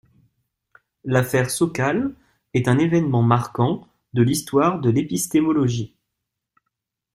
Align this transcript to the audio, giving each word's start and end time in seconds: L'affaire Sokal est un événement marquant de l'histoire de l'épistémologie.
L'affaire 1.03 1.51
Sokal 1.51 2.15
est 2.55 2.67
un 2.67 2.79
événement 2.79 3.21
marquant 3.21 3.87
de 4.13 4.23
l'histoire 4.23 4.79
de 4.79 4.89
l'épistémologie. 4.89 5.95